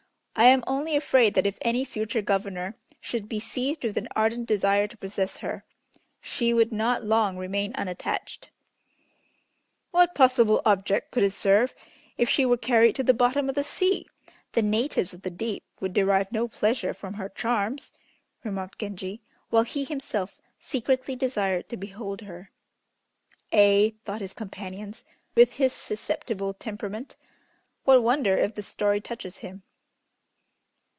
[0.33, 4.47] I am only afraid that if any future governor should be seized with an ardent
[4.47, 5.65] desire to possess her,
[6.19, 8.49] she would not long remain unattached."
[9.91, 11.75] "What possible object could it serve
[12.17, 14.07] if she were carried to the bottom of the sea?
[14.53, 17.91] The natives of the deep would derive no pleasure from her charms,"
[18.43, 19.21] remarked Genji,
[19.51, 22.49] while he himself secretly desired to behold her.
[23.53, 25.03] "Ay," thought his companions,
[25.35, 27.15] "with his susceptible temperament,
[27.83, 29.61] what wonder if this story touches him."